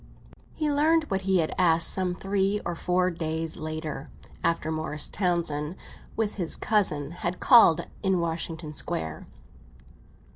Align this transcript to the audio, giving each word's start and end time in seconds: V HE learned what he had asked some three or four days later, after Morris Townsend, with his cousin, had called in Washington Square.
V 0.57 0.65
HE 0.65 0.71
learned 0.71 1.03
what 1.11 1.21
he 1.21 1.37
had 1.41 1.53
asked 1.59 1.87
some 1.93 2.15
three 2.15 2.59
or 2.65 2.73
four 2.75 3.11
days 3.11 3.55
later, 3.57 4.09
after 4.43 4.71
Morris 4.71 5.07
Townsend, 5.07 5.75
with 6.17 6.37
his 6.37 6.55
cousin, 6.55 7.11
had 7.11 7.39
called 7.39 7.85
in 8.01 8.17
Washington 8.19 8.73
Square. 8.73 9.27